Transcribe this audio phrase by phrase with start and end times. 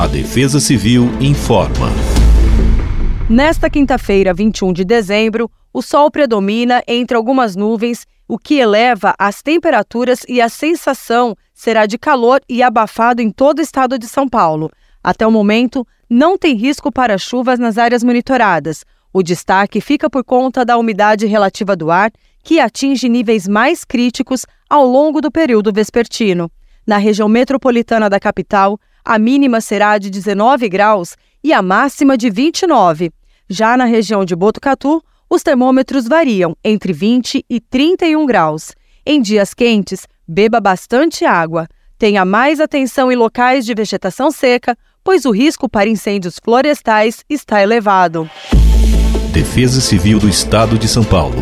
[0.00, 1.88] A Defesa Civil informa.
[3.28, 9.42] Nesta quinta-feira, 21 de dezembro, o sol predomina entre algumas nuvens, o que eleva as
[9.42, 14.26] temperaturas e a sensação será de calor e abafado em todo o estado de São
[14.26, 14.70] Paulo.
[15.04, 18.86] Até o momento, não tem risco para chuvas nas áreas monitoradas.
[19.12, 22.10] O destaque fica por conta da umidade relativa do ar,
[22.42, 26.50] que atinge níveis mais críticos ao longo do período vespertino.
[26.86, 28.80] Na região metropolitana da capital,
[29.10, 33.10] a mínima será de 19 graus e a máxima de 29.
[33.48, 38.72] Já na região de Botucatu, os termômetros variam entre 20 e 31 graus.
[39.04, 41.66] Em dias quentes, beba bastante água.
[41.98, 47.60] Tenha mais atenção em locais de vegetação seca, pois o risco para incêndios florestais está
[47.60, 48.30] elevado.
[49.32, 51.40] Defesa Civil do Estado de São Paulo.